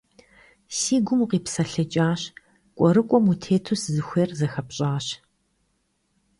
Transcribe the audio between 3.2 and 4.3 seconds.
утету, сызыхуейр